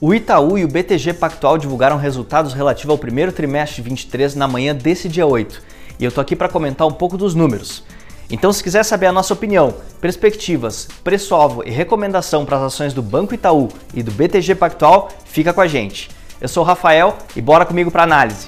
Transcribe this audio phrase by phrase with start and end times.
[0.00, 4.46] O Itaú e o BTG Pactual divulgaram resultados relativos ao primeiro trimestre de 23 na
[4.46, 5.60] manhã desse dia 8,
[5.98, 7.82] e eu tô aqui para comentar um pouco dos números.
[8.30, 13.02] Então, se quiser saber a nossa opinião, perspectivas, preço-alvo e recomendação para as ações do
[13.02, 16.08] Banco Itaú e do BTG Pactual, fica com a gente.
[16.40, 18.46] Eu sou o Rafael e bora comigo para análise.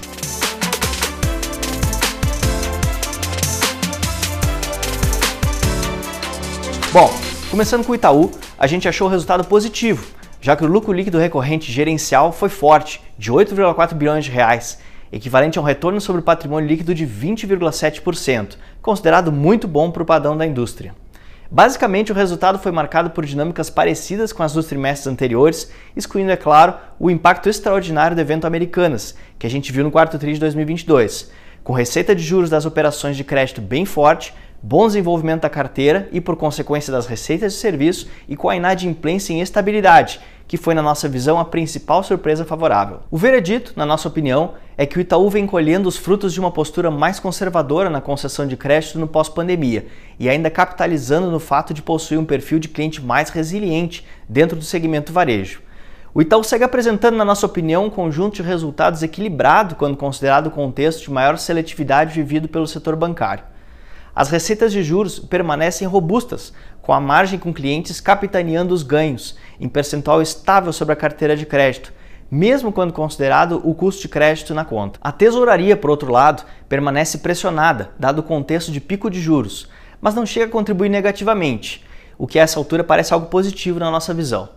[6.93, 7.13] Bom,
[7.49, 11.19] começando com o Itaú, a gente achou o resultado positivo já que o lucro líquido
[11.19, 14.79] recorrente gerencial foi forte, de 8,4 bilhões de reais,
[15.11, 20.05] equivalente a um retorno sobre o patrimônio líquido de 20,7%, considerado muito bom para o
[20.05, 20.95] padrão da indústria.
[21.53, 26.37] Basicamente, o resultado foi marcado por dinâmicas parecidas com as dos trimestres anteriores, excluindo, é
[26.37, 30.39] claro, o impacto extraordinário do evento Americanas, que a gente viu no quarto TRI de
[30.39, 31.29] 2022,
[31.61, 34.33] com receita de juros das operações de crédito bem forte,
[34.63, 39.33] bom desenvolvimento da carteira e, por consequência, das receitas de serviço e com a inadimplência
[39.33, 42.99] em estabilidade, que foi, na nossa visão, a principal surpresa favorável.
[43.09, 46.51] O veredito, na nossa opinião, é que o Itaú vem colhendo os frutos de uma
[46.51, 49.87] postura mais conservadora na concessão de crédito no pós-pandemia
[50.19, 54.63] e ainda capitalizando no fato de possuir um perfil de cliente mais resiliente dentro do
[54.63, 55.61] segmento varejo.
[56.13, 60.51] O Itaú segue apresentando, na nossa opinião, um conjunto de resultados equilibrado quando considerado o
[60.51, 63.50] contexto de maior seletividade vivido pelo setor bancário.
[64.15, 69.69] As receitas de juros permanecem robustas, com a margem com clientes capitaneando os ganhos, em
[69.69, 71.93] percentual estável sobre a carteira de crédito,
[72.29, 74.99] mesmo quando considerado o custo de crédito na conta.
[75.01, 79.69] A tesouraria, por outro lado, permanece pressionada, dado o contexto de pico de juros,
[80.01, 81.85] mas não chega a contribuir negativamente,
[82.17, 84.49] o que a essa altura parece algo positivo na nossa visão.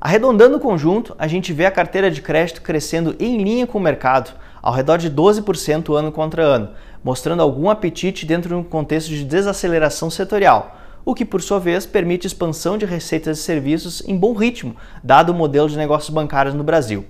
[0.00, 3.80] Arredondando o conjunto, a gente vê a carteira de crédito crescendo em linha com o
[3.80, 4.30] mercado,
[4.62, 6.70] ao redor de 12% ano contra ano,
[7.02, 11.86] mostrando algum apetite dentro de um contexto de desaceleração setorial, o que por sua vez
[11.86, 16.54] permite expansão de receitas e serviços em bom ritmo, dado o modelo de negócios bancários
[16.54, 17.04] no Brasil.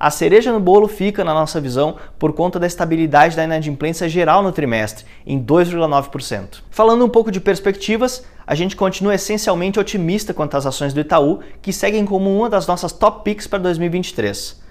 [0.00, 4.42] A cereja no bolo fica, na nossa visão, por conta da estabilidade da inadimplência geral
[4.42, 6.62] no trimestre, em 2,9%.
[6.70, 11.38] Falando um pouco de perspectivas, a gente continua essencialmente otimista quanto às ações do Itaú,
[11.60, 14.61] que seguem como uma das nossas top picks para 2023.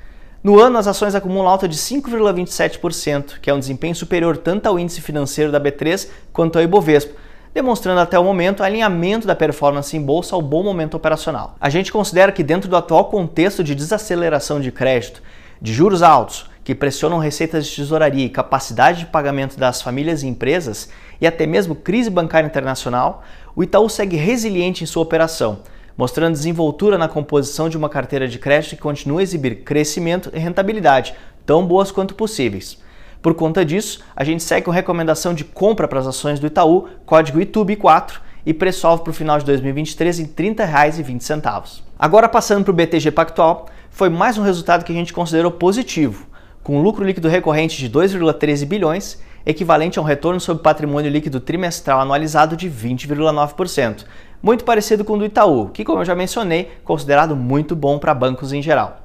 [0.44, 4.80] No ano, as ações acumulam alta de 5,27%, que é um desempenho superior tanto ao
[4.80, 7.14] índice financeiro da B3 quanto ao Ibovespa,
[7.54, 11.56] demonstrando até o momento alinhamento da performance em bolsa ao bom momento operacional.
[11.62, 15.22] A gente considera que dentro do atual contexto de desaceleração de crédito,
[15.62, 20.28] de juros altos, que pressionam receitas de tesouraria e capacidade de pagamento das famílias e
[20.28, 23.24] empresas, e até mesmo crise bancária internacional,
[23.56, 25.60] o Itaú segue resiliente em sua operação,
[26.02, 30.40] mostrando desenvoltura na composição de uma carteira de crédito que continua a exibir crescimento e
[30.40, 31.14] rentabilidade,
[31.46, 32.82] tão boas quanto possíveis.
[33.22, 36.88] Por conta disso, a gente segue com recomendação de compra para as ações do Itaú,
[37.06, 38.14] código ITUB4
[38.44, 41.84] e preço-alvo para o final de 2023 em R$ 30,20.
[42.00, 46.26] Agora passando para o BTG Pactual, foi mais um resultado que a gente considerou positivo,
[46.64, 52.02] com lucro líquido recorrente de 2,13 bilhões, equivalente a um retorno sobre patrimônio líquido trimestral
[52.02, 54.04] anualizado de 20,9%,
[54.42, 58.14] muito parecido com o do Itaú, que, como eu já mencionei, considerado muito bom para
[58.14, 59.02] bancos em geral.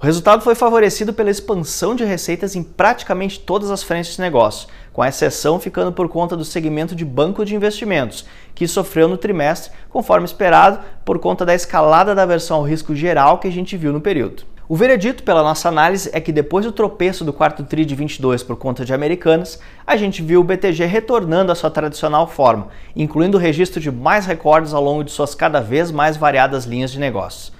[0.00, 4.68] O resultado foi favorecido pela expansão de receitas em praticamente todas as frentes de negócio,
[4.92, 8.24] com a exceção ficando por conta do segmento de banco de investimentos,
[8.54, 13.38] que sofreu no trimestre, conforme esperado, por conta da escalada da aversão ao risco geral
[13.38, 14.44] que a gente viu no período.
[14.70, 18.42] O veredito pela nossa análise é que depois do tropeço do quarto TRI de 22
[18.42, 23.38] por conta de Americanas, a gente viu o BTG retornando à sua tradicional forma, incluindo
[23.38, 27.00] o registro de mais recordes ao longo de suas cada vez mais variadas linhas de
[27.00, 27.50] negócio.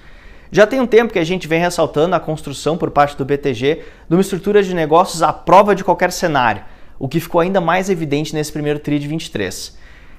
[0.51, 3.81] Já tem um tempo que a gente vem ressaltando a construção por parte do BTG
[4.07, 6.61] de uma estrutura de negócios à prova de qualquer cenário,
[6.99, 9.75] o que ficou ainda mais evidente nesse primeiro TRI de 23.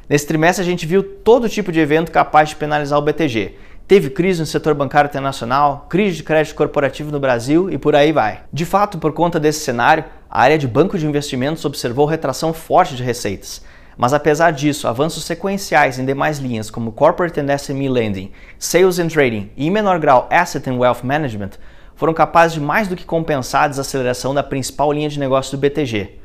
[0.09, 3.55] Nesse trimestre a gente viu todo tipo de evento capaz de penalizar o BTG,
[3.91, 8.12] Teve crise no setor bancário internacional, crise de crédito corporativo no Brasil e por aí
[8.12, 8.45] vai.
[8.53, 12.95] De fato, por conta desse cenário, a área de banco de investimentos observou retração forte
[12.95, 13.62] de receitas.
[13.99, 18.31] Mas apesar disso, avanços sequenciais em demais linhas como Corporate and SME Lending,
[18.61, 21.59] Sales and Trading e, em menor grau, Asset and Wealth Management,
[21.97, 25.60] foram capazes de mais do que compensar a desaceleração da principal linha de negócio do
[25.60, 26.21] BTG.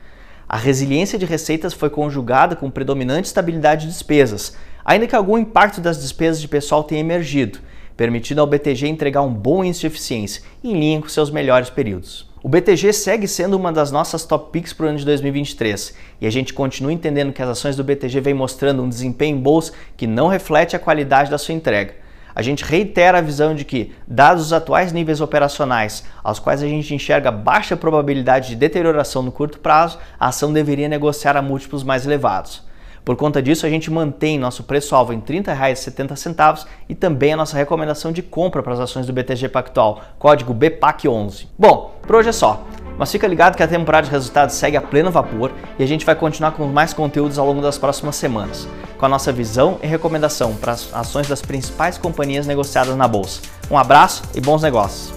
[0.48, 5.82] A resiliência de receitas foi conjugada com predominante estabilidade de despesas, ainda que algum impacto
[5.82, 7.60] das despesas de pessoal tenha emergido,
[7.98, 12.30] permitindo ao BTG entregar um bom índice de eficiência, em linha com seus melhores períodos.
[12.44, 16.28] O BTG segue sendo uma das nossas top picks para o ano de 2023 e
[16.28, 19.72] a gente continua entendendo que as ações do BTG vêm mostrando um desempenho em bolsa
[19.98, 21.96] que não reflete a qualidade da sua entrega.
[22.36, 26.68] A gente reitera a visão de que, dados os atuais níveis operacionais, aos quais a
[26.68, 31.82] gente enxerga baixa probabilidade de deterioração no curto prazo, a ação deveria negociar a múltiplos
[31.82, 32.62] mais elevados.
[33.06, 37.56] Por conta disso, a gente mantém nosso preço-alvo em R$ 30,70 e também a nossa
[37.56, 41.46] recomendação de compra para as ações do BTG Pactual, código BPAC11.
[41.58, 42.64] Bom, por hoje é só.
[42.98, 46.06] Mas fica ligado que a temporada de resultados segue a pleno vapor e a gente
[46.06, 48.68] vai continuar com mais conteúdos ao longo das próximas semanas,
[48.98, 53.42] com a nossa visão e recomendação para as ações das principais companhias negociadas na bolsa.
[53.70, 55.15] Um abraço e bons negócios!